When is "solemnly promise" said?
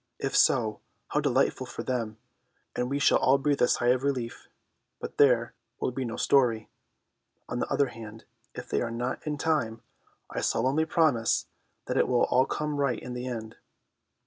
10.41-11.45